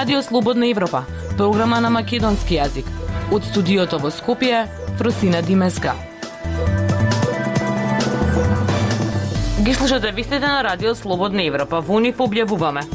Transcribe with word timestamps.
Радио 0.00 0.22
Слободна 0.22 0.66
Европа, 0.66 1.04
програма 1.36 1.76
на 1.84 1.90
македонски 1.92 2.54
јазик. 2.56 2.86
Од 3.36 3.44
студиото 3.44 3.98
во 4.00 4.08
Скопје, 4.08 4.62
Фросина 4.96 5.42
Димеска. 5.44 5.92
Ги 9.60 9.74
слушате 9.74 10.12
вистите 10.16 10.40
на 10.40 10.62
Радио 10.64 10.94
Слободна 10.94 11.44
Европа. 11.44 11.82
Во 11.84 12.00
нив 12.00 12.16
објавуваме. 12.16 12.86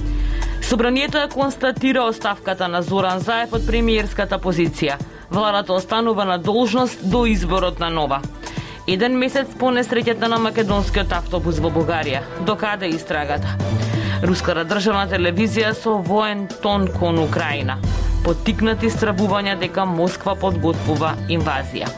Собранието 0.65 1.21
ја 1.21 1.29
констатира 1.29 2.07
оставката 2.09 2.67
на 2.67 2.81
Зоран 2.81 3.21
Заев 3.21 3.53
од 3.53 3.69
премиерската 3.69 4.41
позиција. 4.41 4.97
Владата 5.29 5.77
останува 5.77 6.25
на 6.25 6.39
должност 6.39 7.05
до 7.05 7.27
изборот 7.29 7.79
на 7.79 7.93
нова. 7.93 8.23
Еден 8.87 9.13
месец 9.13 9.53
по 9.59 9.69
несреќата 9.69 10.25
на 10.25 10.41
македонскиот 10.41 11.13
автобус 11.13 11.61
во 11.61 11.69
Бугарија. 11.69 12.25
Докаде 12.49 12.89
истрагата? 12.89 13.84
Руската 14.25 14.63
државна 14.65 15.05
телевизија 15.05 15.75
со 15.77 15.99
воен 16.01 16.47
тон 16.63 16.87
кон 16.89 17.19
Украина. 17.21 17.75
Потикнати 18.25 18.89
стравувања 18.89 19.53
дека 19.61 19.85
Москва 19.85 20.33
подготвува 20.33 21.13
инвазија. 21.29 21.91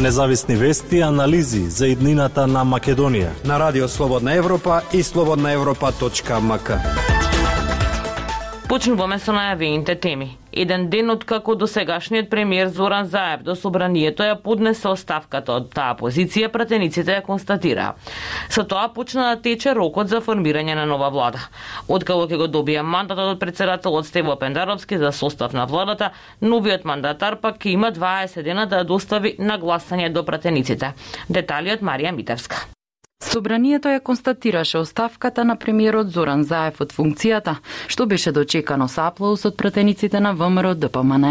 Независни 0.00 0.56
вести 0.56 0.96
и 0.96 1.02
анализи 1.02 1.66
за 1.66 1.90
иднината 1.90 2.46
на 2.46 2.62
Македонија. 2.64 3.34
На 3.44 3.58
Радио 3.58 3.88
Слободна 3.88 4.34
Европа 4.34 4.82
и 4.92 5.02
слободнаевропа.мк. 5.02 7.09
Почнуваме 8.70 9.16
со 9.18 9.32
најавените 9.34 9.96
теми. 9.98 10.28
Еден 10.62 10.84
ден 10.92 11.10
од 11.10 11.24
како 11.26 11.56
до 11.58 11.66
сегашниот 11.66 12.28
премиер 12.30 12.68
Зоран 12.70 13.08
Заев 13.10 13.42
до 13.42 13.56
собранието 13.58 14.22
ја 14.22 14.36
поднесе 14.44 14.86
оставката 14.92 15.56
од 15.56 15.66
таа 15.74 15.96
позиција, 15.98 16.52
пратениците 16.54 17.16
ја 17.16 17.24
констатираа. 17.26 17.98
Со 18.46 18.62
тоа 18.62 18.86
почна 18.94 19.26
да 19.32 19.42
тече 19.42 19.74
рокот 19.74 20.14
за 20.14 20.22
формирање 20.22 20.78
на 20.78 20.86
нова 20.86 21.10
влада. 21.10 21.42
Откако 21.88 22.30
ќе 22.30 22.38
го 22.44 22.50
добија 22.60 22.86
мандатот 22.86 23.34
од 23.34 23.42
председателот 23.42 24.06
Стево 24.06 24.38
Пендаровски 24.38 25.02
за 25.02 25.10
состав 25.10 25.52
на 25.52 25.66
владата, 25.66 26.14
новиот 26.40 26.86
мандатар 26.86 27.40
пак 27.42 27.58
ќе 27.58 27.74
има 27.74 27.90
20 27.90 28.46
дена 28.46 28.70
да 28.70 28.84
достави 28.84 29.34
на 29.38 29.58
гласање 29.58 30.12
до 30.14 30.22
пратениците. 30.22 30.94
Детали 31.28 31.74
од 31.74 31.82
Марија 31.82 32.14
Митевска. 32.14 32.69
Собранието 33.30 33.88
ја 33.88 34.00
констатираше 34.02 34.78
оставката 34.78 35.44
на 35.44 35.54
премиерот 35.56 36.08
Зоран 36.10 36.40
Заев 36.44 36.80
од 36.82 36.90
функцијата, 36.90 37.52
што 37.86 38.06
беше 38.10 38.32
дочекано 38.34 38.88
со 38.90 39.04
аплауз 39.06 39.44
од 39.46 39.54
пратениците 39.54 40.18
на 40.18 40.32
ВМРО 40.34 40.74
ДПМН, 40.74 41.26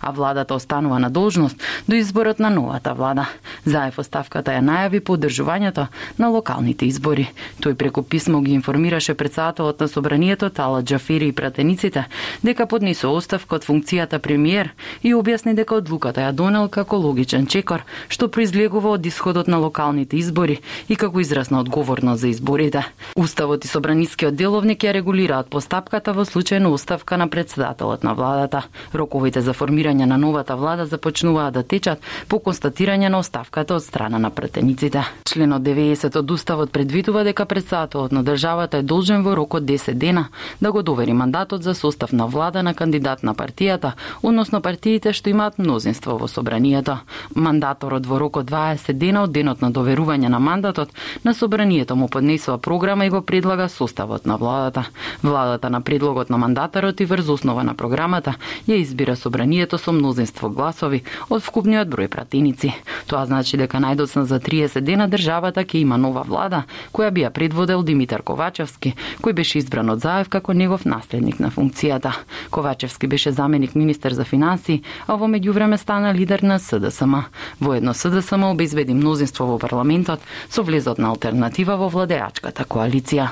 а 0.00 0.10
владата 0.16 0.54
останува 0.54 0.98
на 0.98 1.10
должност 1.10 1.60
до 1.88 1.96
изборот 1.96 2.38
на 2.40 2.50
новата 2.50 2.94
влада. 2.94 3.26
Заев 3.64 3.98
оставката 3.98 4.54
ја 4.56 4.62
најави 4.64 5.00
по 5.00 5.18
одржувањето 5.18 5.86
на 6.18 6.30
локалните 6.32 6.86
избори. 6.86 7.28
Тој 7.60 7.74
преку 7.74 8.02
писмо 8.02 8.40
ги 8.40 8.56
информираше 8.56 9.14
председателот 9.14 9.80
на 9.80 9.88
собранието 9.88 10.50
Тала 10.50 10.82
Джафери 10.82 11.28
и 11.28 11.32
пратениците 11.32 12.06
дека 12.42 12.66
поднесо 12.66 13.12
оставка 13.12 13.56
од 13.56 13.68
функцијата 13.68 14.18
премиер 14.18 14.72
и 15.02 15.12
објасни 15.12 15.52
дека 15.52 15.74
одлуката 15.74 16.24
ја 16.24 16.32
донел 16.32 16.68
како 16.68 16.96
логичен 16.96 17.46
чекор, 17.46 17.84
што 18.08 18.28
произлегува 18.28 18.96
од 18.96 19.06
исходот 19.06 19.48
на 19.48 19.58
локалните 19.58 20.16
избори 20.16 20.60
и 20.88 20.96
како 20.96 21.20
израз 21.20 21.41
на 21.50 21.60
одговорност 21.60 22.20
за 22.20 22.28
изборите. 22.28 22.92
Уставот 23.16 23.64
и 23.64 23.68
собранискиот 23.68 24.34
деловник 24.34 24.84
ја 24.84 24.92
регулираат 24.92 25.50
постапката 25.50 26.12
во 26.12 26.24
случај 26.24 26.58
на 26.58 26.70
уставка 26.70 27.16
на 27.16 27.28
председателот 27.28 28.04
на 28.04 28.14
владата. 28.14 28.62
Роковите 28.94 29.40
за 29.40 29.52
формирање 29.52 30.04
на 30.04 30.18
новата 30.18 30.56
влада 30.56 30.86
започнуваат 30.86 31.54
да 31.54 31.62
течат 31.62 32.00
по 32.28 32.38
констатирање 32.38 33.08
на 33.08 33.18
оставката 33.18 33.74
од 33.74 33.82
страна 33.84 34.18
на 34.18 34.30
претениците. 34.30 35.04
Членот 35.24 35.62
90 35.62 36.18
од 36.18 36.30
Уставот 36.30 36.72
предвидува 36.72 37.24
дека 37.24 37.46
председателот 37.46 38.12
на 38.12 38.24
државата 38.24 38.78
е 38.78 38.82
должен 38.82 39.22
во 39.22 39.36
рок 39.36 39.54
од 39.54 39.64
10 39.64 39.94
дена 39.94 40.28
да 40.60 40.72
го 40.72 40.82
довери 40.82 41.12
мандатот 41.12 41.62
за 41.62 41.74
состав 41.74 42.12
на 42.12 42.26
влада 42.26 42.62
на 42.62 42.74
кандидат 42.74 43.22
на 43.22 43.34
партијата, 43.34 43.92
односно 44.22 44.60
партиите 44.60 45.12
што 45.12 45.30
имаат 45.30 45.58
мнозинство 45.58 46.18
во 46.18 46.28
собранието. 46.28 46.98
Мандаторот 47.34 48.06
во 48.06 48.18
рок 48.18 48.36
од 48.36 48.50
20 48.50 48.92
дена 48.92 49.22
од 49.22 49.32
денот 49.32 49.62
на 49.62 49.70
доверување 49.70 50.28
на 50.28 50.38
мандатот 50.38 50.90
на 51.24 51.31
На 51.32 51.36
собранието 51.36 51.96
му 51.96 52.08
поднесува 52.08 52.58
програма 52.58 53.06
и 53.06 53.10
го 53.10 53.22
предлага 53.22 53.68
составот 53.68 54.26
на 54.26 54.36
владата. 54.36 54.88
Владата 55.24 55.70
на 55.70 55.80
предлогот 55.80 56.30
на 56.30 56.38
мандатарот 56.38 57.00
и 57.00 57.04
врз 57.04 57.28
основа 57.28 57.64
на 57.64 57.74
програмата 57.74 58.34
ја 58.68 58.76
избира 58.76 59.16
собранието 59.16 59.78
со 59.78 59.92
мнозинство 59.92 60.50
гласови 60.50 61.02
од 61.30 61.40
вкупниот 61.40 61.88
број 61.88 62.08
пратеници. 62.12 62.74
Тоа 63.08 63.24
значи 63.24 63.56
дека 63.56 63.80
најдоцна 63.80 64.28
за 64.28 64.40
30 64.40 64.84
дена 64.84 65.08
државата 65.08 65.64
ќе 65.64 65.80
има 65.80 65.96
нова 65.96 66.20
влада 66.28 66.64
која 66.92 67.10
би 67.10 67.24
ја 67.24 67.30
предводел 67.30 67.82
Димитар 67.82 68.20
Ковачевски, 68.22 68.92
кој 69.24 69.32
беше 69.32 69.58
избран 69.58 69.88
од 69.90 70.04
Заев 70.04 70.28
како 70.28 70.52
негов 70.52 70.84
наследник 70.84 71.40
на 71.40 71.48
функцијата. 71.50 72.12
Ковачевски 72.50 73.06
беше 73.06 73.32
заменик 73.32 73.74
министер 73.74 74.12
за 74.12 74.24
финансии, 74.24 74.82
а 75.06 75.16
во 75.16 75.32
меѓувреме 75.32 75.80
стана 75.80 76.12
лидер 76.12 76.42
на 76.42 76.58
СДСМ. 76.58 77.24
Воедно 77.60 77.94
СДСМ 77.94 78.52
обезбеди 78.52 78.92
мнозинство 78.94 79.46
во 79.46 79.58
парламентот 79.58 80.20
со 80.50 80.62
влезот 80.62 80.98
на 80.98 81.12
алтернатива 81.22 81.76
во 81.78 81.86
владеачката 81.86 82.64
коалиција. 82.66 83.28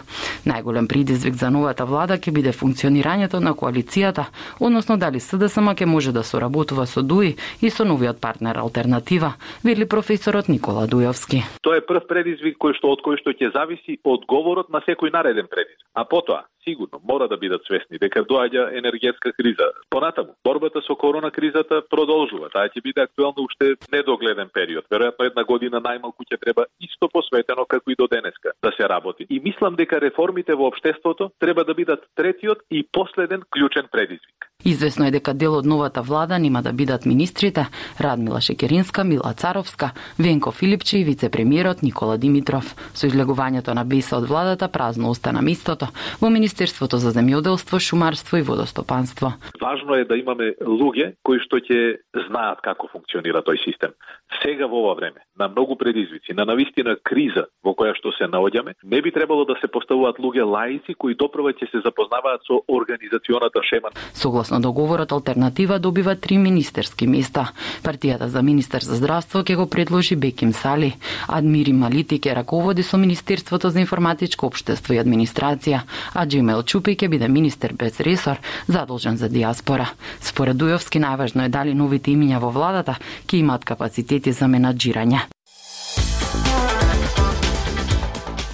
Најголем 0.46 0.86
предизвик 0.86 1.34
за 1.34 1.50
новата 1.50 1.84
влада 1.84 2.18
ќе 2.22 2.30
биде 2.30 2.52
функционирањето 2.54 3.40
на 3.42 3.50
коалицијата, 3.50 4.28
односно 4.60 4.96
дали 4.96 5.18
СДСМ 5.18 5.74
ќе 5.74 5.86
може 5.90 6.12
да 6.14 6.22
соработува 6.22 6.86
со 6.86 7.02
ДУИ 7.02 7.34
и 7.60 7.70
со 7.70 7.84
новиот 7.84 8.20
партнер 8.20 8.56
алтернатива, 8.62 9.34
вели 9.64 9.88
професорот 9.88 10.48
Никола 10.48 10.86
Дујовски. 10.86 11.42
Тоа 11.62 11.80
е 11.80 11.86
прв 11.86 12.06
предизвик 12.06 12.60
кој 12.62 12.78
што 12.78 12.94
од 12.94 13.02
кој 13.02 13.18
што 13.18 13.34
ќе 13.34 13.50
зависи 13.58 13.98
одговорот 14.04 14.70
на 14.70 14.84
секој 14.86 15.10
нареден 15.10 15.50
предизвик. 15.50 15.82
А 15.94 16.06
потоа, 16.06 16.46
сигурно 16.64 17.00
мора 17.04 17.28
да 17.28 17.36
бидат 17.36 17.64
свесни 17.66 17.98
дека 17.98 18.24
доаѓа 18.24 18.78
енергетска 18.78 19.32
криза. 19.32 19.70
Понатаму, 19.90 20.34
борбата 20.44 20.82
со 20.86 20.96
корона 20.96 21.30
кризата 21.30 21.82
продолжува. 21.90 22.50
Таа 22.50 22.68
ќе 22.68 22.82
биде 22.82 23.02
актуелна 23.02 23.44
уште 23.44 23.76
недогледен 23.92 24.50
период. 24.54 24.84
Веројатно 24.90 25.30
една 25.30 25.44
година 25.44 25.80
најмалку 25.80 26.24
ќе 26.24 26.40
треба 26.40 26.66
исто 26.80 27.08
посветено 27.08 27.64
како 27.64 27.90
и 27.90 27.98
до 27.98 28.06
денеска 28.06 28.52
да 28.62 28.72
се 28.76 28.88
работи. 28.88 29.26
И 29.30 29.40
мислам 29.40 29.76
дека 29.76 30.00
реформите 30.00 30.54
во 30.54 30.70
општеството 30.70 31.30
треба 31.38 31.64
да 31.64 31.74
бидат 31.74 32.06
третиот 32.14 32.62
и 32.70 32.86
последен 32.92 33.42
клучен 33.50 33.88
предизвик. 33.92 34.39
Известно 34.64 35.06
е 35.06 35.10
дека 35.10 35.34
дел 35.34 35.54
од 35.56 35.66
новата 35.66 36.02
влада 36.02 36.38
нема 36.38 36.62
да 36.62 36.72
бидат 36.72 37.06
министрите 37.06 37.66
Радмила 38.00 38.40
Шекеринска, 38.40 39.04
Мила 39.04 39.32
Царовска, 39.32 39.92
Венко 40.18 40.52
Филипче 40.52 40.98
и 40.98 41.04
вице-премиерот 41.04 41.82
Никола 41.82 42.18
Димитров. 42.18 42.76
Со 42.94 43.06
излегувањето 43.06 43.74
на 43.74 43.84
Беса 43.84 44.18
од 44.18 44.28
владата 44.28 44.68
празно 44.68 45.10
остана 45.10 45.42
местото 45.42 45.88
во 46.20 46.30
Министерството 46.30 46.98
за 46.98 47.10
земјоделство, 47.10 47.80
шумарство 47.80 48.36
и 48.36 48.42
водостопанство. 48.42 49.32
Важно 49.60 49.94
е 49.94 50.04
да 50.04 50.16
имаме 50.16 50.52
луѓе 50.60 51.14
кои 51.22 51.40
што 51.40 51.56
ќе 51.56 51.96
знаат 52.28 52.60
како 52.60 52.88
функционира 52.92 53.40
тој 53.40 53.64
систем. 53.64 53.96
Сега 54.42 54.66
во 54.66 54.84
ова 54.84 54.94
време, 54.94 55.24
на 55.38 55.48
многу 55.48 55.76
предизвици, 55.76 56.32
на 56.32 56.44
навистина 56.44 56.96
криза 57.02 57.46
во 57.64 57.72
која 57.72 57.96
што 57.96 58.12
се 58.12 58.28
наоѓаме, 58.28 58.74
не 58.84 59.02
би 59.02 59.12
требало 59.12 59.44
да 59.44 59.56
се 59.60 59.68
поставуваат 59.68 60.18
луѓе 60.18 60.44
лаици 60.44 60.94
кои 60.94 61.14
допрва 61.14 61.52
ќе 61.52 61.70
се 61.70 61.80
запознаваат 61.80 62.44
со 62.46 62.60
организационата 62.68 63.60
шема. 63.64 63.90
Согласно 64.14 64.49
договорот, 64.58 65.12
алтернатива 65.12 65.78
добива 65.78 66.16
три 66.16 66.38
министерски 66.38 67.06
места. 67.06 67.52
Партијата 67.82 68.26
за 68.26 68.42
министер 68.42 68.82
за 68.82 68.96
здравство 68.96 69.44
ќе 69.44 69.54
го 69.54 69.66
предложи 69.66 70.16
Беким 70.16 70.52
Сали. 70.52 70.96
Адмири 71.28 71.72
Малити 71.72 72.18
ќе 72.18 72.34
раководи 72.34 72.82
со 72.82 72.96
Министерството 72.96 73.70
за 73.70 73.80
информатичко 73.80 74.46
општество 74.46 74.94
и 74.94 74.98
администрација, 74.98 75.82
а 76.14 76.26
Джимел 76.26 76.62
Чупи 76.62 76.96
ќе 76.96 77.08
биде 77.08 77.28
министер 77.28 77.72
без 77.72 78.00
ресор, 78.00 78.40
задолжен 78.66 79.16
за 79.16 79.28
диаспора. 79.28 79.92
Според 80.20 80.56
Дујовски 80.56 80.98
најважно 80.98 81.44
е 81.44 81.48
дали 81.48 81.74
новите 81.74 82.10
имиња 82.10 82.40
во 82.40 82.50
владата 82.50 82.96
ќе 83.28 83.44
имаат 83.44 83.64
капацитети 83.64 84.32
за 84.32 84.50
менаџирање. 84.50 85.28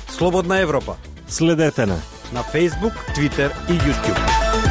Слободна 0.09 0.61
Европа. 0.61 0.97
Следете 1.29 1.87
на 1.87 1.97
на 2.32 2.43
Facebook, 2.43 2.94
Twitter 3.15 3.50
и 3.69 3.79
YouTube. 3.79 4.66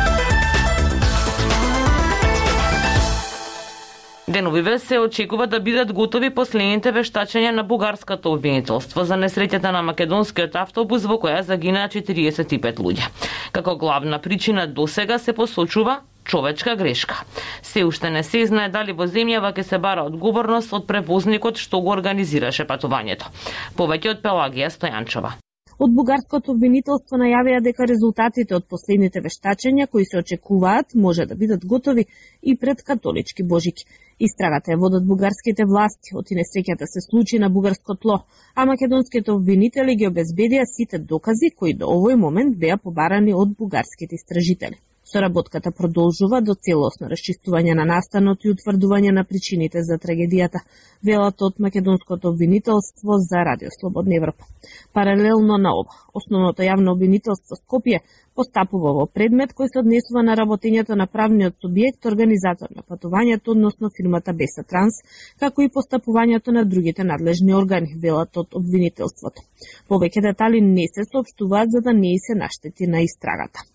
Деновиве 4.28 4.80
се 4.80 5.00
очекува 5.00 5.48
да 5.48 5.60
бидат 5.60 5.92
готови 5.94 6.32
последните 6.34 6.90
вештачења 6.90 7.52
на 7.54 7.64
бугарското 7.64 8.32
обвинителство 8.34 9.04
за 9.06 9.20
несреќата 9.22 9.70
на 9.70 9.84
македонскиот 9.86 10.56
автобус 10.58 11.06
во 11.06 11.20
која 11.22 11.44
загинаа 11.46 11.92
45 11.94 12.82
луѓе. 12.82 13.06
Како 13.54 13.76
главна 13.78 14.18
причина 14.22 14.66
досега 14.68 15.20
се 15.20 15.34
посочува 15.34 16.00
човечка 16.24 16.76
грешка. 16.76 17.22
Се 17.62 17.86
уште 17.86 18.10
не 18.10 18.24
се 18.24 18.46
знае 18.50 18.70
дали 18.74 18.98
во 18.98 19.06
земјава 19.06 19.54
ќе 19.54 19.62
се 19.62 19.78
бара 19.78 20.08
одговорност 20.10 20.74
од 20.74 20.88
превозникот 20.88 21.62
што 21.62 21.82
го 21.86 21.94
организираше 21.94 22.66
патувањето. 22.66 23.30
Повеќе 23.78 24.16
од 24.16 24.24
Пелагија 24.26 24.72
Стојанчова. 24.74 25.36
Од 25.78 25.92
бугарското 25.92 26.54
обвинителство 26.56 27.18
најавија 27.20 27.62
дека 27.62 27.86
резултатите 27.86 28.56
од 28.56 28.66
последните 28.66 29.22
вештачења 29.22 29.86
кои 29.92 30.06
се 30.10 30.18
очекуваат 30.24 30.96
може 30.96 31.26
да 31.30 31.36
бидат 31.36 31.66
готови 31.66 32.06
и 32.42 32.56
пред 32.58 32.82
католички 32.82 33.44
божики. 33.44 33.86
Истрагата 34.20 34.72
е 34.72 34.76
водат 34.76 35.08
бугарските 35.08 35.66
власти, 35.68 36.16
оти 36.16 36.38
несреќата 36.40 36.88
се 36.88 37.02
случи 37.04 37.40
на 37.40 37.50
бугарско 37.50 37.96
тло, 37.96 38.22
а 38.56 38.66
македонските 38.66 39.32
обвинители 39.32 39.96
ги 40.00 40.08
обезбедија 40.08 40.64
сите 40.72 41.00
докази 41.00 41.50
кои 41.52 41.74
до 41.74 41.90
овој 41.92 42.16
момент 42.16 42.56
беа 42.58 42.78
побарани 42.78 43.34
од 43.36 43.52
бугарските 43.60 44.16
истражители. 44.16 44.80
Соработката 45.06 45.70
продолжува 45.72 46.40
до 46.42 46.56
целосно 46.68 47.08
расчистување 47.12 47.76
на 47.78 47.84
настанот 47.86 48.46
и 48.46 48.50
утврдување 48.50 49.12
на 49.14 49.24
причините 49.24 49.84
за 49.86 50.00
трагедијата, 50.02 50.64
велат 51.06 51.44
од 51.46 51.60
Македонското 51.66 52.32
обвинителство 52.34 53.18
за 53.28 53.44
Радио 53.46 53.70
Слободна 53.80 54.16
Европа. 54.18 54.48
Паралелно 54.94 55.60
на 55.66 55.74
ова, 55.82 55.94
основното 56.14 56.66
јавно 56.66 56.96
обвинителство 56.98 57.54
Скопје 57.60 58.00
постапува 58.34 58.96
во 58.98 59.06
предмет 59.06 59.54
кој 59.54 59.70
се 59.70 59.84
однесува 59.84 60.26
на 60.26 60.40
работењето 60.42 60.98
на 60.98 61.06
правниот 61.06 61.62
субјект, 61.62 62.10
организатор 62.10 62.74
на 62.74 62.82
патувањето, 62.82 63.54
односно 63.54 63.94
фирмата 63.94 64.34
Беса 64.34 64.66
Транс, 64.66 65.00
како 65.38 65.62
и 65.62 65.70
постапувањето 65.78 66.58
на 66.58 66.66
другите 66.66 67.06
надлежни 67.06 67.54
органи, 67.54 67.94
велат 68.02 68.42
од 68.42 68.58
обвинителството. 68.58 69.46
Повеќе 69.88 70.26
детали 70.32 70.66
не 70.66 70.90
се 70.90 71.06
сообщуваат 71.14 71.70
за 71.78 71.86
да 71.86 71.94
не 71.94 72.18
се 72.18 72.42
наштети 72.42 72.90
на 72.90 73.06
истрагата. 73.06 73.70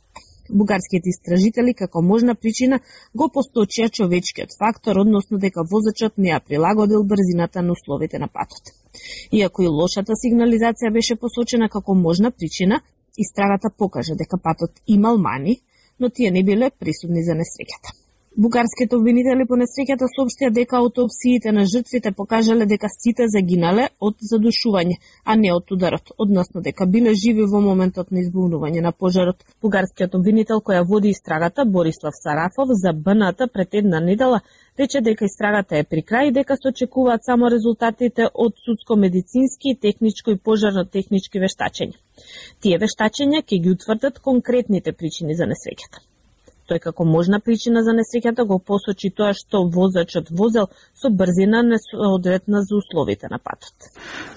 Бугарските 0.52 1.08
истражители 1.12 1.75
како 1.75 2.02
можна 2.02 2.35
причина 2.35 2.81
го 3.14 3.31
посточија 3.35 3.91
човечкиот 3.99 4.56
фактор, 4.58 4.99
односно 5.05 5.38
дека 5.38 5.64
возачот 5.73 6.19
не 6.19 6.32
ја 6.32 6.41
прилагодил 6.44 7.05
брзината 7.05 7.62
на 7.62 7.73
условите 7.79 8.19
на 8.19 8.29
патот. 8.29 8.75
Иако 9.32 9.62
и 9.62 9.70
лошата 9.81 10.19
сигнализација 10.19 10.93
беше 10.93 11.17
посочена 11.17 11.69
како 11.69 11.94
можна 11.94 12.31
причина, 12.31 12.81
истрагата 13.17 13.70
покажа 13.70 14.14
дека 14.19 14.38
патот 14.38 14.73
имал 14.87 15.19
мани, 15.19 15.61
но 15.99 16.11
тие 16.11 16.31
не 16.31 16.44
биле 16.44 16.70
присудни 16.70 17.23
за 17.25 17.38
несреќата. 17.38 17.94
Бугарските 18.38 18.94
обвинители 18.94 19.42
по 19.42 19.56
несреќата 19.58 20.06
соопштија 20.06 20.52
дека 20.54 20.76
аутопсиите 20.78 21.50
на 21.50 21.64
жртвите 21.66 22.12
покажале 22.14 22.66
дека 22.72 22.86
сите 22.86 23.24
загинале 23.26 23.88
од 23.98 24.22
задушување, 24.30 25.00
а 25.24 25.34
не 25.34 25.50
од 25.50 25.72
ударот, 25.74 26.12
односно 26.16 26.62
дека 26.62 26.86
биле 26.86 27.14
живи 27.18 27.42
во 27.50 27.58
моментот 27.64 28.12
на 28.14 28.20
избунување 28.22 28.84
на 28.84 28.92
пожарот. 28.92 29.42
Бугарскиот 29.62 30.14
обвинител 30.14 30.62
која 30.62 30.84
води 30.86 31.10
истрагата, 31.10 31.64
Борислав 31.64 32.14
Сарафов, 32.14 32.70
за 32.82 32.92
БНТ 32.92 33.50
пред 33.52 33.74
една 33.74 33.98
недела 34.00 34.40
рече 34.78 35.00
дека 35.00 35.24
истрагата 35.24 35.76
е 35.78 35.84
при 35.84 36.04
крај 36.06 36.28
и 36.28 36.32
дека 36.38 36.54
се 36.56 36.70
очекуваат 36.70 37.26
само 37.26 37.50
резултатите 37.50 38.28
од 38.32 38.54
судско-медицински, 38.66 39.74
техничко 39.80 40.30
и 40.30 40.38
пожарно-технички 40.38 41.42
вештачења. 41.42 41.98
Тие 42.62 42.78
вештачења 42.78 43.42
ќе 43.42 43.60
ги 43.62 43.74
утврдат 43.74 44.22
конкретните 44.22 44.92
причини 44.92 45.34
за 45.34 45.50
несреќата. 45.50 46.06
Тој 46.70 46.78
како 46.78 47.05
можна 47.05 47.40
причина 47.43 47.82
за 47.82 47.90
несреќата 47.99 48.44
го 48.46 48.61
посочи 48.62 49.11
тоа 49.11 49.32
што 49.34 49.64
возачот 49.75 50.28
возел 50.31 50.69
со 50.94 51.11
брзина 51.11 51.62
несоодветна 51.67 52.62
за 52.62 52.76
условите 52.76 53.26
на 53.31 53.38
патот. 53.38 53.75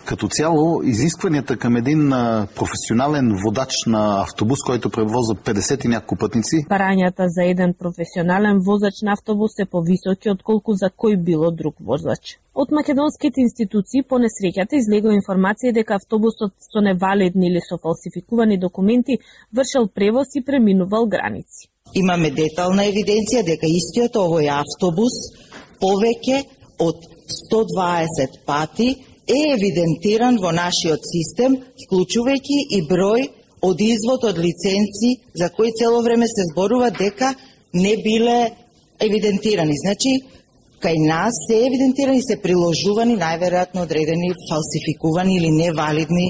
Като 0.06 0.28
цяло, 0.28 0.82
изискванията 0.84 1.58
към 1.58 1.76
един 1.76 2.10
професионален 2.56 3.28
водач 3.44 3.74
на 3.88 4.22
автобус, 4.22 4.60
който 4.66 4.90
превоза 4.90 5.34
50 5.36 5.86
и 5.86 5.88
няколко 5.88 6.16
пътници. 6.16 6.66
Парањата 6.70 7.26
за 7.28 7.44
еден 7.44 7.74
професионален 7.74 8.60
возач 8.66 9.02
на 9.04 9.14
автобус 9.14 9.52
се 9.56 9.66
повисоки 9.66 10.30
отколку 10.30 10.74
за 10.74 10.90
кој 10.90 11.18
било 11.24 11.52
друг 11.52 11.76
возач. 11.80 12.40
Од 12.54 12.72
македонските 12.72 13.42
институции 13.42 14.04
по 14.10 14.18
несреќата 14.22 14.78
излегла 14.78 15.14
информација 15.18 15.74
дека 15.74 15.96
автобусот 16.02 16.54
со 16.62 16.82
невалидни 16.82 17.48
или 17.50 17.62
со 17.70 17.78
фалсификувани 17.78 18.58
документи 18.58 19.20
вршел 19.54 19.88
превоз 19.88 20.36
и 20.36 20.46
преминувал 20.46 21.08
граници. 21.08 21.73
Имаме 21.94 22.32
детална 22.34 22.88
евиденција 22.90 23.44
дека 23.46 23.70
истиот 23.70 24.16
овој 24.18 24.50
автобус 24.50 25.14
повеќе 25.82 26.40
од 26.82 27.06
120 27.52 28.40
пати 28.48 28.90
е 29.28 29.40
евидентиран 29.54 30.40
во 30.42 30.52
нашиот 30.52 31.06
систем, 31.06 31.56
вклучувајќи 31.86 32.60
и 32.78 32.82
број 32.90 33.28
од 33.64 33.82
извод 33.82 34.26
од 34.32 34.42
лиценци 34.46 35.14
за 35.40 35.50
кои 35.50 35.72
цело 35.80 36.02
време 36.02 36.28
се 36.28 36.50
зборува 36.52 36.90
дека 36.90 37.34
не 37.74 37.96
биле 38.04 38.52
евидентирани. 39.00 39.78
Значи, 39.86 40.12
кај 40.86 40.98
нас 41.08 41.34
се 41.48 41.60
евидентирани 41.68 42.22
се 42.22 42.42
приложувани 42.46 43.16
најверојатно 43.26 43.86
одредени 43.88 44.34
фалсификувани 44.50 45.38
или 45.40 45.52
невалидни 45.62 46.28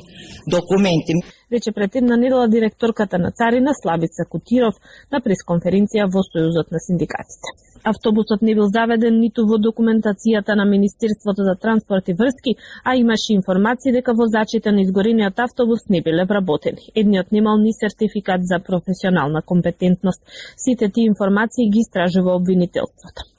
документи 0.55 1.13
рече 1.53 1.71
пред 1.71 1.95
недела 1.95 2.47
директорката 2.47 3.19
на 3.19 3.31
Царина 3.31 3.71
Славица 3.81 4.25
Кутиров 4.29 4.75
на 5.11 5.19
пресконференција 5.25 6.09
во 6.13 6.23
Сојузот 6.25 6.71
на 6.73 6.79
синдикатите. 6.87 7.49
Автобусот 7.91 8.41
не 8.41 8.55
бил 8.55 8.67
заведен 8.75 9.19
ниту 9.19 9.45
во 9.49 9.57
документацијата 9.59 10.55
на 10.55 10.65
Министерството 10.65 11.43
за 11.43 11.55
транспорт 11.63 12.07
и 12.09 12.13
врски, 12.13 12.55
а 12.83 12.95
имаше 12.95 13.33
информации 13.33 13.91
дека 13.91 14.13
возачите 14.21 14.71
на 14.71 14.81
изгорениот 14.81 15.39
автобус 15.39 15.89
не 15.89 16.01
биле 16.01 16.25
вработени. 16.25 16.89
Едниот 16.95 17.31
немал 17.31 17.57
ни 17.57 17.73
сертификат 17.73 18.41
за 18.51 18.59
професионална 18.59 19.41
компетентност. 19.41 20.21
Сите 20.57 20.89
тие 20.89 21.05
информации 21.05 21.69
ги 21.69 21.79
истражува 21.79 22.35
обвинителството. 22.35 23.32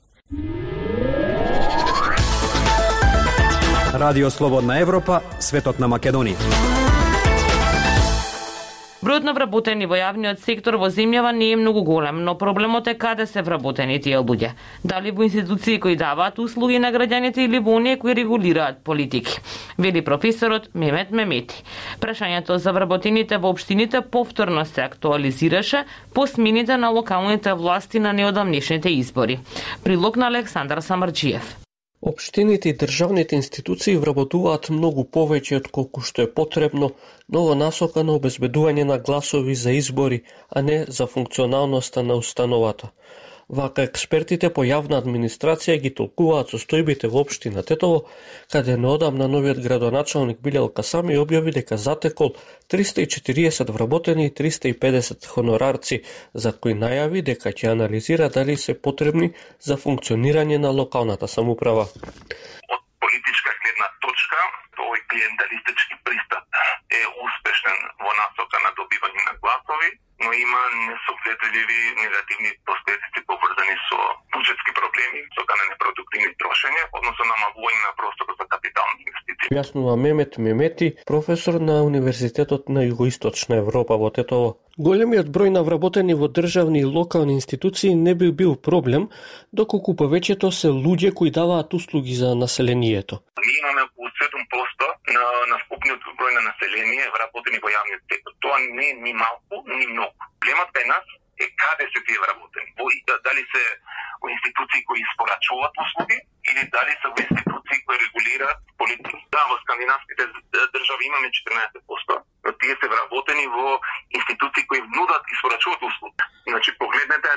Радио 3.95 4.31
Слободна 4.31 4.81
Европа, 4.81 5.21
светот 5.39 5.79
на 5.79 5.89
Македонија. 5.89 6.84
Бројот 9.05 9.27
на 9.29 9.35
вработени 9.37 9.85
во 9.85 9.99
јавниот 9.99 10.39
сектор 10.41 10.79
во 10.81 10.89
земјава 10.89 11.29
не 11.37 11.51
е 11.53 11.57
многу 11.61 11.83
голем, 11.85 12.23
но 12.25 12.33
проблемот 12.41 12.87
е 12.89 12.95
каде 12.97 13.27
се 13.29 13.43
вработени 13.45 13.99
тие 14.01 14.17
луѓе. 14.17 14.55
Дали 14.81 15.11
во 15.11 15.27
институции 15.27 15.77
кои 15.79 15.97
даваат 16.01 16.39
услуги 16.41 16.79
на 16.81 16.89
граѓаните 16.89 17.45
или 17.45 17.59
во 17.59 17.75
оние 17.77 17.99
кои 18.01 18.15
регулираат 18.17 18.79
политики, 18.85 19.43
вели 19.77 20.01
професорот 20.01 20.71
Мемет 20.75 21.11
Мемети. 21.13 21.61
Прашањето 22.01 22.57
за 22.57 22.73
вработените 22.73 23.37
во 23.37 23.53
општините 23.53 24.01
повторно 24.01 24.65
се 24.65 24.87
актуализираше 24.89 25.85
по 26.15 26.27
смените 26.27 26.77
на 26.77 26.89
локалните 26.89 27.53
власти 27.53 28.01
на 28.01 28.13
неодамнешните 28.13 28.89
избори. 28.89 29.39
Прилог 29.85 30.17
на 30.17 30.33
Александар 30.33 30.81
Самарджиев. 30.81 31.64
Обштините 32.07 32.69
и 32.69 32.77
државните 32.77 33.37
институции 33.37 33.97
вработуваат 34.01 34.67
многу 34.77 35.05
повеќе 35.17 35.55
од 35.59 35.69
колку 35.77 36.03
што 36.09 36.27
е 36.27 36.29
потребно, 36.41 36.91
но 37.33 37.45
во 37.47 37.55
насока 37.61 38.03
на 38.05 38.17
обезбедување 38.19 38.85
на 38.91 38.99
гласови 39.07 39.55
за 39.61 39.73
избори, 39.79 40.19
а 40.51 40.63
не 40.67 40.77
за 40.99 41.07
функционалноста 41.07 42.03
на 42.03 42.19
установата. 42.21 42.91
Вака 43.49 43.85
експертите 43.85 44.49
по 44.57 44.63
јавна 44.65 44.97
администрација 45.03 45.77
ги 45.81 45.91
толкуваат 45.93 46.53
состојбите 46.55 47.11
во 47.13 47.21
општина 47.25 47.63
Тетово, 47.63 48.07
каде 48.53 48.77
неодамна 48.81 49.29
новиот 49.29 49.61
градоначалник 49.61 50.41
Билел 50.41 50.71
Касами 50.73 51.19
објави 51.21 51.53
дека 51.53 51.77
затекол 51.77 52.35
340 52.73 53.71
вработени 53.71 54.27
и 54.27 54.31
350 54.31 55.27
хонорарци, 55.27 56.03
за 56.33 56.53
кои 56.53 56.73
најави 56.73 57.23
дека 57.23 57.53
ќе 57.53 57.73
анализира 57.73 58.31
дали 58.31 58.57
се 58.57 58.75
потребни 58.75 59.35
за 59.61 59.77
функционирање 59.77 60.59
на 60.59 60.71
локалната 60.71 61.29
самоуправа. 61.29 61.85
Од 62.73 62.83
политичка 63.05 63.53
гледна 63.61 63.89
точка, 64.01 64.41
овој 64.81 65.05
клиенталистички 65.13 66.01
пристап 66.09 66.49
е 66.97 67.03
успешен 67.27 67.79
во 68.01 68.17
насока 68.23 68.65
на 68.65 68.73
добивање 68.81 69.23
на 69.29 69.35
гласови, 69.45 69.91
но 70.25 70.33
има 70.33 70.61
несогледливи 70.89 71.81
инвестиции. 79.55 79.65
Јаснува 79.65 79.97
Мемет 79.97 80.39
Мемети, 80.39 80.97
професор 81.07 81.61
на 81.61 81.83
Универзитетот 81.85 82.69
на 82.69 82.85
Југоисточна 82.85 83.59
Европа 83.59 83.97
во 83.97 84.11
Тетово. 84.11 84.59
Големиот 84.77 85.27
број 85.27 85.51
на 85.51 85.63
вработени 85.63 86.15
во 86.15 86.29
државни 86.29 86.81
и 86.81 86.85
локални 86.85 87.35
институции 87.35 87.95
не 87.95 88.15
би 88.15 88.33
бил 88.33 88.57
проблем, 88.57 89.09
доколку 89.53 89.95
повеќето 89.95 90.51
се 90.51 90.69
луѓе 90.69 91.13
кои 91.15 91.31
даваат 91.31 91.75
услуги 91.75 92.15
за 92.15 92.35
населението. 92.35 93.23
Ние 93.47 93.59
имаме 93.63 93.83
околу 93.83 94.09
7% 94.09 95.15
на, 95.15 95.25
на 95.51 95.57
вкупниот 95.65 96.01
број 96.19 96.35
на 96.35 96.43
население 96.51 97.11
вработени 97.15 97.63
во 97.63 97.69
јавниот 97.71 98.03
сектор. 98.11 98.33
Тоа 98.41 98.59
не 98.59 98.91
е 98.91 98.95
ни 98.95 99.13
малку, 99.13 99.63
ни 99.71 99.87
многу. 99.95 100.15
Проблемот 100.41 100.69
кај 100.75 100.87
нас 100.91 101.05
е 101.39 101.47
каде 101.63 101.87
се 101.93 102.01
тие 102.07 102.19
вработени. 102.25 102.75
Во, 102.79 102.87
дали 103.27 103.43
се 103.55 103.63
во 104.23 104.27
институции 104.35 104.85
кои 104.89 104.99
испорачуваат 105.07 105.75
услуги 105.85 106.19
или 106.51 106.63
дали 106.75 106.95
се 106.99 107.09
во 107.15 107.19
институции 107.23 107.54
кои 107.85 107.99
регулираат 107.99 108.59
политики. 108.79 109.27
Да, 109.33 109.41
во 109.51 109.57
скандинавските 109.63 110.23
држави 110.73 111.07
имаме 111.07 111.29
14%, 111.29 112.23
но 112.45 112.53
тие 112.53 112.77
се 112.81 112.89
вработени 112.89 113.47
во 113.47 113.81
институции 114.11 114.67
кои 114.67 114.81
нудат 114.97 115.23
и 115.29 115.35
испорачуваат 115.35 115.83
услуги. 115.83 116.17
Значи 116.49 116.79
погледнете 116.79 117.29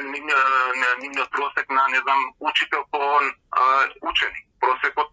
нивниот 1.02 1.32
просек 1.32 1.70
на 1.70 1.88
не 1.88 2.00
знам 2.06 2.20
учител 2.40 2.86
по 2.92 3.02
учени, 4.02 4.42
просекот 4.60 5.12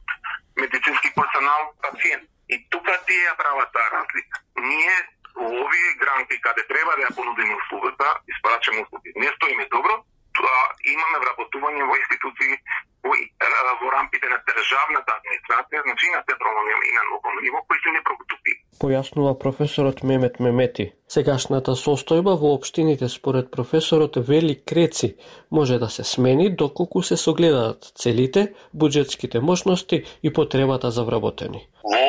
медицински 0.57 1.09
персонал 1.15 1.73
пациент. 1.83 2.29
И 2.49 2.69
тука 2.71 2.95
ти 3.07 3.15
е 3.15 3.37
правата 3.37 3.81
разлика. 3.93 4.41
Ние 4.57 4.97
во 5.35 5.47
овие 5.47 5.95
гранти 6.01 6.41
каде 6.41 6.63
треба 6.67 6.93
да 6.97 7.07
ја 7.07 7.15
понудиме 7.17 7.55
услугата, 7.57 8.07
испрачаме 8.29 8.83
услуги. 8.83 9.13
Не 9.17 9.29
стоиме 9.37 9.67
добро, 9.71 9.95
тоа 10.35 10.61
имаме 10.95 11.19
вработување 11.25 11.89
во 11.91 11.97
институции 11.97 12.59
во, 13.05 13.91
рампите 13.97 14.27
на 14.33 14.39
државната 14.49 15.13
администрација, 15.19 15.83
значи 15.87 16.07
на 16.15 16.21
централно 16.29 16.61
и 16.89 16.93
на 16.97 17.03
локално 17.13 17.41
ниво, 17.47 17.59
кои 17.69 17.79
се 17.83 17.91
непродуктивни. 17.97 18.55
Појаснува 18.83 19.33
професорот 19.39 20.03
Мемет 20.03 20.41
Мемети. 20.41 20.87
Сегашната 21.09 21.77
состојба 21.79 22.35
во 22.41 22.55
општините 22.57 23.09
според 23.09 23.51
професорот 23.51 24.17
Вели 24.29 24.57
Креци 24.65 25.17
може 25.51 25.79
да 25.79 25.89
се 25.89 26.05
смени 26.05 26.51
доколку 26.57 27.03
се 27.03 27.17
согледаат 27.17 27.93
целите, 27.95 28.55
буџетските 28.75 29.41
можности 29.41 30.05
и 30.23 30.33
потребата 30.33 30.91
за 30.91 31.05
вработени. 31.05 31.69
Во 31.85 32.05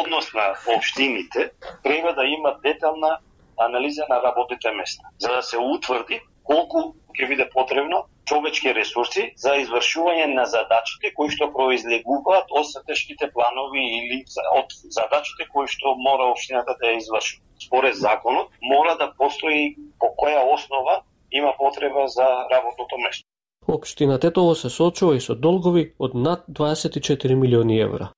однос 0.00 0.32
на 0.34 0.54
општините 0.76 1.50
треба 1.82 2.14
да 2.14 2.24
има 2.24 2.56
детална 2.64 3.18
анализа 3.58 4.02
на 4.08 4.22
работните 4.22 4.70
места, 4.72 5.04
за 5.18 5.28
да 5.28 5.42
се 5.42 5.56
утврди 5.58 6.20
колку 6.48 6.80
ќе 7.18 7.28
биде 7.28 7.46
потребно 7.52 8.04
човечки 8.28 8.72
ресурси 8.76 9.24
за 9.42 9.56
извршување 9.62 10.26
на 10.34 10.44
задачите 10.46 11.12
кои 11.16 11.32
што 11.34 11.50
произлегуваат 11.54 12.52
од 12.60 12.68
стратешките 12.70 13.30
планови 13.34 13.84
или 13.98 14.18
од 14.60 14.74
задачите 14.98 15.48
кои 15.52 15.70
што 15.74 15.94
мора 16.08 16.28
општината 16.32 16.76
да 16.80 16.92
ја 16.92 17.00
изврши. 17.02 17.40
Според 17.66 17.96
законот 17.96 18.52
мора 18.62 18.94
да 19.00 19.10
постои 19.18 19.74
по 20.00 20.12
која 20.20 20.44
основа 20.54 21.02
има 21.32 21.52
потреба 21.58 22.06
за 22.08 22.28
работното 22.52 22.98
место. 23.04 23.24
Општина 23.68 24.18
Тетово 24.18 24.54
се 24.54 24.70
соочува 24.70 25.16
и 25.16 25.20
со 25.20 25.34
долгови 25.34 25.92
од 25.98 26.14
над 26.14 26.46
24 26.48 27.34
милиони 27.34 27.80
евра. 27.80 28.12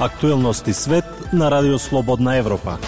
Актуелности 0.00 0.72
свет 0.72 1.04
на 1.32 1.50
Радио 1.50 1.78
Слободна 1.78 2.36
Европа. 2.36 2.78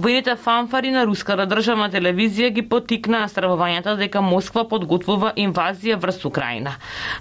Војните 0.00 0.32
фанфари 0.40 0.90
на 0.94 1.02
руската 1.04 1.44
државна 1.44 1.90
телевизија 1.92 2.48
ги 2.56 2.62
потикнаа 2.64 3.26
стравувањата 3.28 3.98
дека 3.98 4.22
Москва 4.24 4.62
подготвува 4.64 5.34
инвазија 5.36 5.98
врз 6.00 6.24
Украина. 6.24 6.72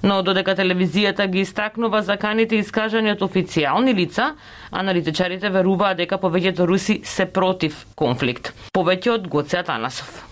Но 0.03 0.21
додека 0.23 0.55
телевизијата 0.55 1.27
ги 1.27 1.43
истакнува 1.43 1.99
заканите 2.07 2.55
искажани 2.55 3.11
од 3.11 3.25
официјални 3.27 3.91
лица, 3.97 4.29
аналитичарите 4.71 5.51
веруваат 5.51 5.99
дека 5.99 6.21
повеќето 6.23 6.71
руси 6.71 7.01
се 7.03 7.25
против 7.25 7.83
конфликт. 7.99 8.53
Повеќе 8.71 9.15
од 9.17 9.27
Гоце 9.27 9.59
Атанасов. 9.59 10.25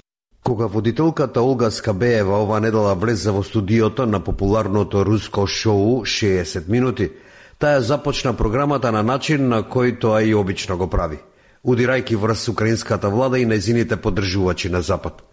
Кога 0.44 0.72
водителката 0.72 1.42
Олга 1.42 1.72
Скабеева 1.72 2.44
ова 2.46 2.62
недела 2.64 2.96
влезе 2.96 3.36
во 3.36 3.44
студиото 3.44 4.06
на 4.06 4.24
популарното 4.24 5.04
руско 5.06 5.48
шоу 5.48 6.06
60 6.06 6.70
минути, 6.70 7.12
таа 7.60 7.82
започна 7.82 8.38
програмата 8.38 8.92
на 8.92 9.04
начин 9.04 9.50
на 9.50 9.66
кој 9.68 10.00
тоа 10.00 10.24
и 10.24 10.36
обично 10.36 10.78
го 10.78 10.88
прави– 10.88 11.20
удирајки 11.68 12.16
врз 12.16 12.48
украинската 12.50 13.10
влада 13.10 13.40
и 13.40 13.46
незините 13.46 13.98
поддржувачи 13.98 14.70
на 14.70 14.82
Запад. 14.82 15.24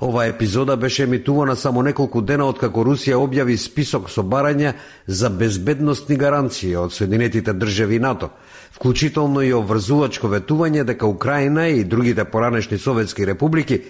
Ова 0.00 0.26
епизода 0.26 0.76
беше 0.76 1.02
емитувана 1.02 1.56
само 1.56 1.82
неколку 1.82 2.20
дена 2.20 2.48
откако 2.50 2.82
Русија 2.84 3.20
објави 3.20 3.56
список 3.56 4.10
со 4.10 4.24
барања 4.26 4.72
за 5.06 5.30
безбедностни 5.30 6.16
гаранции 6.16 6.74
од 6.76 6.92
Соединетите 6.92 7.52
држави 7.52 7.98
НАТО, 7.98 8.30
вклучително 8.72 9.42
и 9.42 9.52
обврзувачко 9.54 10.28
ветување 10.28 10.84
дека 10.84 11.06
Украина 11.06 11.68
и 11.68 11.84
другите 11.84 12.24
поранешни 12.24 12.78
советски 12.78 13.26
републики 13.26 13.82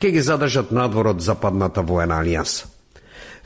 ќе 0.00 0.10
ги 0.10 0.20
задржат 0.20 0.70
надвор 0.72 1.12
од 1.12 1.20
Западната 1.20 1.82
воена 1.82 2.22
алијанса. 2.22 2.64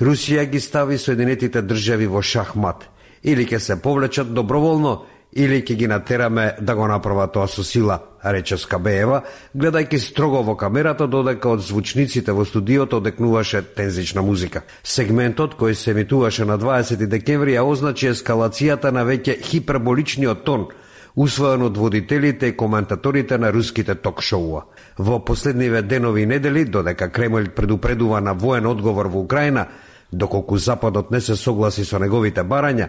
Русија 0.01 0.45
ги 0.45 0.61
стави 0.61 0.99
Соединетите 0.99 1.63
држави 1.63 2.07
во 2.07 2.23
шахмат, 2.23 2.87
или 3.25 3.47
ќе 3.47 3.59
се 3.59 3.83
повлечат 3.83 4.35
доброволно 4.35 5.03
или 5.35 5.63
ќе 5.63 5.75
ги 5.75 5.87
натераме 5.91 6.55
да 6.61 6.75
го 6.75 6.87
направат 6.87 7.33
тоа 7.35 7.49
со 7.51 7.65
сила, 7.67 7.99
рече 8.23 8.57
Скабеева, 8.59 9.23
гледајќи 9.55 9.99
строго 9.99 10.43
во 10.47 10.55
камерата 10.57 11.07
додека 11.11 11.51
од 11.51 11.65
звучниците 11.67 12.33
во 12.33 12.45
студиото 12.45 13.03
одекнуваше 13.03 13.63
тензична 13.75 14.23
музика. 14.23 14.63
Сегментот 14.83 15.57
кој 15.59 15.75
се 15.75 15.91
емитуваше 15.91 16.45
на 16.47 16.59
20 16.59 17.07
декември 17.07 17.59
ја 17.59 17.67
означи 17.67 18.13
ескалацијата 18.13 18.93
на 18.95 19.03
веќе 19.05 19.41
хиперболичниот 19.43 20.45
тон, 20.45 20.69
усвоен 21.17 21.63
од 21.63 21.77
водителите 21.77 22.49
и 22.49 22.57
коментаторите 22.57 23.39
на 23.39 23.51
руските 23.53 23.95
ток-шоуа. 23.95 24.63
Во 24.99 25.19
последниве 25.25 25.83
денови 25.83 26.23
и 26.23 26.27
недели, 26.27 26.65
додека 26.65 27.11
Кремљ 27.11 27.51
предупредува 27.55 28.21
на 28.21 28.35
воен 28.35 28.67
одговор 28.67 29.07
во 29.07 29.21
Украина, 29.21 29.67
доколку 30.13 30.59
Западот 30.59 31.11
не 31.11 31.21
се 31.21 31.37
согласи 31.37 31.85
со 31.85 31.99
неговите 31.99 32.43
барања, 32.43 32.89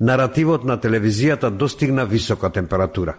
наративот 0.00 0.64
на 0.64 0.78
телевизијата 0.78 1.50
достигна 1.50 2.04
висока 2.04 2.50
температура. 2.50 3.14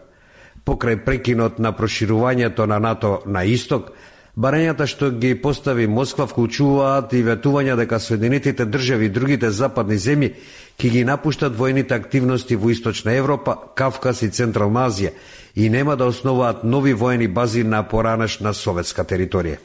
Покрај 0.65 1.03
прекинот 1.05 1.60
на 1.60 1.72
проширувањето 1.74 2.65
на 2.65 2.79
НАТО 2.79 3.22
на 3.25 3.44
исток, 3.46 3.91
барањата 4.36 4.88
што 4.88 5.12
ги 5.12 5.36
постави 5.41 5.88
Москва 5.88 6.25
вклучуваат 6.27 7.13
и 7.13 7.24
ветувања 7.24 7.75
дека 7.77 8.00
Соединетите 8.00 8.65
држави 8.65 9.05
и 9.05 9.10
другите 9.10 9.51
западни 9.51 9.96
земји 9.96 10.34
ќе 10.79 10.89
ги 10.89 11.05
напуштат 11.05 11.55
војните 11.55 11.96
активности 11.96 12.55
во 12.55 12.70
Источна 12.70 13.13
Европа, 13.13 13.55
Кавказ 13.75 14.22
и 14.22 14.29
Централна 14.29 14.89
Азија 14.89 15.13
и 15.55 15.70
нема 15.70 15.96
да 15.96 16.05
основаат 16.05 16.63
нови 16.63 16.94
воени 16.94 17.27
бази 17.27 17.63
на 17.63 17.84
поранешна 17.84 18.53
советска 18.53 19.03
територија. 19.03 19.58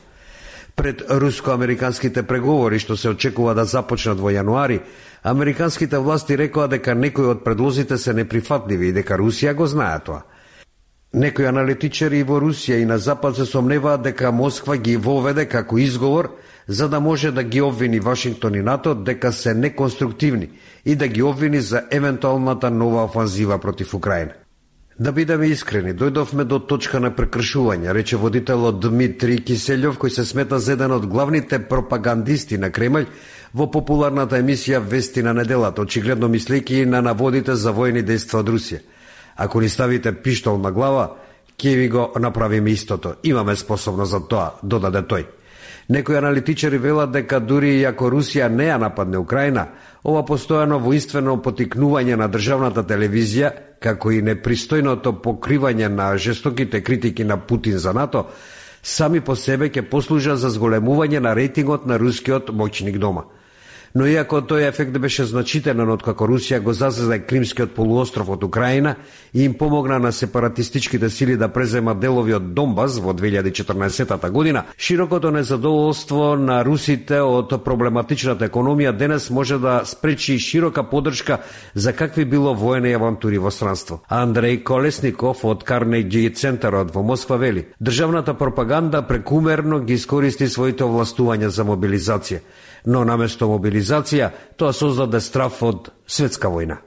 Пред 0.77 1.03
руско-американските 1.11 2.23
преговори 2.23 2.79
што 2.79 2.97
се 2.97 3.11
очекува 3.11 3.55
да 3.55 3.65
започнат 3.65 4.21
во 4.21 4.31
јануари, 4.31 4.81
Американските 5.23 5.99
власти 5.99 6.39
рекоа 6.39 6.69
дека 6.69 6.95
некои 6.95 7.27
од 7.29 7.45
предлозите 7.45 7.99
се 7.99 8.15
неприфатливи 8.17 8.89
и 8.89 8.93
дека 8.93 9.19
Русија 9.21 9.55
го 9.55 9.67
знае 9.67 9.99
тоа. 10.05 10.23
Некои 11.13 11.45
аналитичари 11.45 12.23
во 12.23 12.39
Русија 12.41 12.79
и 12.81 12.87
на 12.87 12.99
Запад 12.99 13.37
се 13.37 13.45
сомневаат 13.45 14.03
дека 14.03 14.33
Москва 14.33 14.77
ги 14.77 14.97
воведе 14.97 15.45
како 15.45 15.79
изговор 15.79 16.31
за 16.69 16.89
да 16.89 17.01
може 17.01 17.33
да 17.33 17.43
ги 17.43 17.61
обвини 17.61 18.01
Вашингтон 18.01 18.55
и 18.55 18.63
НАТО 18.63 18.95
дека 18.95 19.33
се 19.33 19.55
неконструктивни 19.55 20.51
и 20.85 20.97
да 20.97 21.09
ги 21.09 21.23
обвини 21.23 21.61
за 21.61 21.83
евентуалната 21.91 22.71
нова 22.71 23.05
офанзива 23.05 23.59
против 23.59 23.95
Украина. 23.95 24.33
Да 25.01 25.15
бидеме 25.17 25.47
искрени, 25.49 25.95
дојдовме 25.97 26.45
до 26.45 26.59
точка 26.61 26.99
на 27.01 27.09
прекршување, 27.17 27.89
рече 27.97 28.19
водителот 28.21 28.83
Дмитри 28.85 29.39
Киселјов, 29.41 29.95
кој 29.97 30.13
се 30.13 30.27
смета 30.29 30.59
за 30.61 30.75
еден 30.77 30.93
од 30.93 31.07
главните 31.09 31.57
пропагандисти 31.71 32.59
на 32.61 32.69
Кремљ 32.69 33.07
во 33.57 33.71
популарната 33.73 34.37
емисија 34.37 34.83
Вести 34.85 35.25
на 35.25 35.33
неделата, 35.33 35.81
очигледно 35.89 36.29
мислејќи 36.29 36.85
на 36.85 37.01
наводите 37.01 37.57
за 37.57 37.73
војни 37.73 38.05
дејства 38.05 38.43
од 38.45 38.53
Русија. 38.53 38.83
Ако 39.41 39.65
ни 39.65 39.73
ставите 39.73 40.13
пиштол 40.13 40.61
на 40.61 40.71
глава, 40.71 41.17
ќе 41.57 41.77
ви 41.81 41.89
го 41.89 42.11
направиме 42.21 42.71
истото. 42.71 43.15
Имаме 43.23 43.57
способност 43.57 44.11
за 44.11 44.21
тоа, 44.21 44.51
додаде 44.63 45.01
тој. 45.01 45.25
Некои 45.91 46.17
аналитичари 46.17 46.79
велат 46.79 47.11
дека 47.11 47.41
дури 47.41 47.73
и 47.81 47.85
ако 47.85 48.13
Русија 48.13 48.47
не 48.49 48.69
ја 48.69 48.77
нападне 48.79 49.19
Украина, 49.19 49.65
ова 50.07 50.23
постојано 50.23 50.79
воинствено 50.79 51.35
потикнување 51.43 52.15
на 52.15 52.29
државната 52.31 52.85
телевизија, 52.87 53.51
како 53.83 54.13
и 54.15 54.23
непристојното 54.23 55.17
покривање 55.25 55.89
на 55.91 56.13
жестоките 56.17 56.83
критики 56.87 57.25
на 57.25 57.41
Путин 57.43 57.79
за 57.79 57.93
НАТО, 57.93 58.29
сами 58.83 59.21
по 59.21 59.35
себе 59.35 59.67
ќе 59.67 59.83
послужат 59.91 60.39
за 60.39 60.55
зголемување 60.55 61.19
на 61.19 61.35
рейтингот 61.35 61.87
на 61.87 61.99
рускиот 61.99 62.55
моќник 62.55 62.99
дома– 62.99 63.27
но 63.95 64.07
иако 64.07 64.41
тој 64.41 64.69
ефект 64.69 64.97
беше 64.99 65.25
значителен 65.27 65.91
од 65.91 66.03
како 66.07 66.27
Русија 66.31 66.61
го 66.63 66.73
зазеде 66.73 67.19
Кримскиот 67.27 67.75
полуостров 67.75 68.29
од 68.37 68.45
Украина 68.45 68.95
и 69.33 69.45
им 69.45 69.55
помогна 69.55 69.99
на 69.99 70.13
сепаратистичките 70.13 71.11
сили 71.11 71.37
да 71.37 71.49
преземат 71.49 72.01
делови 72.01 72.35
од 72.35 72.55
Донбас 72.55 72.99
во 72.99 73.13
2014 73.15 74.31
година, 74.31 74.65
широкото 74.77 75.31
незадоволство 75.31 76.37
на 76.37 76.63
русите 76.65 77.21
од 77.21 77.55
проблематичната 77.65 78.49
економија 78.49 78.93
денес 78.97 79.31
може 79.31 79.59
да 79.59 79.83
спречи 79.85 80.39
широка 80.39 80.83
подршка 80.83 81.39
за 81.75 81.93
какви 81.93 82.25
било 82.25 82.55
воени 82.55 82.93
авантури 82.95 83.39
во 83.39 83.51
странство. 83.51 84.01
Андреј 84.11 84.63
Колесников 84.63 85.45
од 85.45 85.65
Карнеги 85.65 86.31
центарот 86.31 86.95
во 86.95 87.03
Москва 87.03 87.37
вели: 87.37 87.67
Државната 87.83 88.35
пропаганда 88.35 89.03
прекумерно 89.03 89.81
ги 89.81 89.95
искористи 89.95 90.49
своите 90.49 90.85
овластувања 90.85 91.49
за 91.49 91.65
мобилизација 91.65 92.41
но 92.87 93.05
наместо 93.05 93.49
мобилизација, 93.51 94.31
тоа 94.57 94.73
создаде 94.73 95.21
страф 95.21 95.63
од 95.63 95.91
светска 96.07 96.49
војна. 96.49 96.81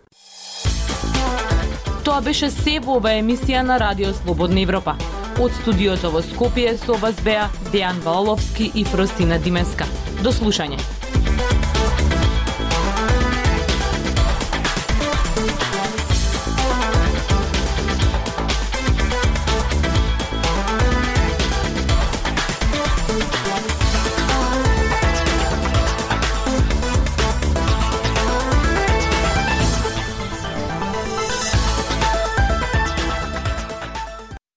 Тоа 2.04 2.22
беше 2.22 2.50
се 2.52 2.80
во 2.84 2.98
ова 3.00 3.14
емисија 3.16 3.62
на 3.64 3.78
Радио 3.80 4.14
Слободна 4.14 4.62
Европа. 4.62 4.98
Од 5.42 5.56
студиото 5.62 6.12
во 6.14 6.22
Скопје 6.22 6.76
со 6.78 6.98
вас 7.02 7.16
беа 7.26 7.48
Дејан 7.72 8.04
Валовски 8.04 8.72
и 8.76 8.84
Фростина 8.84 9.40
Димеска. 9.40 9.88
До 10.22 10.30
слушање. 10.30 11.03